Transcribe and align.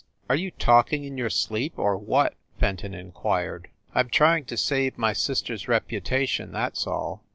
"Are 0.27 0.35
you 0.35 0.49
talking 0.49 1.03
in 1.03 1.15
your 1.15 1.29
sleep, 1.29 1.77
or 1.77 1.95
what?" 1.95 2.33
Fenton 2.59 2.95
inquired. 2.95 3.69
"I 3.93 3.99
m 3.99 4.09
trying 4.09 4.45
to 4.45 4.57
save 4.57 4.97
my 4.97 5.13
sister 5.13 5.53
s 5.53 5.67
reputation, 5.67 6.53
that 6.53 6.71
s 6.71 6.87
all. 6.87 7.23